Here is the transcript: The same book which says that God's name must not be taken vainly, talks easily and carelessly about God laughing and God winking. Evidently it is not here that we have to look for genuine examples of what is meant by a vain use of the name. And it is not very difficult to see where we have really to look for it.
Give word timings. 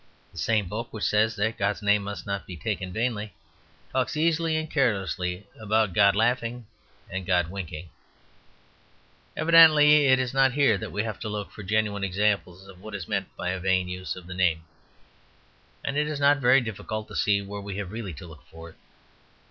The 0.31 0.39
same 0.39 0.67
book 0.67 0.91
which 0.91 1.03
says 1.03 1.35
that 1.35 1.59
God's 1.59 1.83
name 1.83 2.01
must 2.05 2.25
not 2.25 2.47
be 2.47 2.57
taken 2.57 2.91
vainly, 2.91 3.35
talks 3.91 4.17
easily 4.17 4.55
and 4.57 4.67
carelessly 4.67 5.45
about 5.59 5.93
God 5.93 6.15
laughing 6.15 6.65
and 7.07 7.23
God 7.23 7.51
winking. 7.51 7.87
Evidently 9.37 10.07
it 10.07 10.17
is 10.17 10.33
not 10.33 10.53
here 10.53 10.75
that 10.79 10.91
we 10.91 11.03
have 11.03 11.19
to 11.19 11.29
look 11.29 11.51
for 11.51 11.61
genuine 11.61 12.03
examples 12.03 12.67
of 12.67 12.81
what 12.81 12.95
is 12.95 13.07
meant 13.07 13.27
by 13.37 13.49
a 13.51 13.59
vain 13.59 13.87
use 13.87 14.15
of 14.15 14.25
the 14.25 14.33
name. 14.33 14.63
And 15.85 15.95
it 15.99 16.07
is 16.07 16.19
not 16.19 16.39
very 16.39 16.61
difficult 16.61 17.07
to 17.09 17.15
see 17.15 17.43
where 17.43 17.61
we 17.61 17.77
have 17.77 17.91
really 17.91 18.13
to 18.15 18.25
look 18.25 18.41
for 18.47 18.71
it. 18.71 18.75